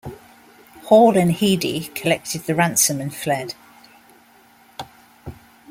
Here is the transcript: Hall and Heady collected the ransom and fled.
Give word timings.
Hall 0.85 1.15
and 1.15 1.31
Heady 1.31 1.91
collected 1.93 2.45
the 2.47 2.55
ransom 2.55 2.99
and 2.99 3.13
fled. 3.13 3.53